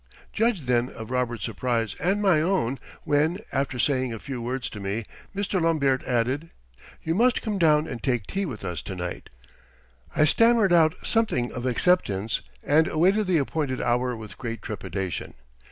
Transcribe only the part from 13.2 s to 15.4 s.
the appointed hour with great trepidation.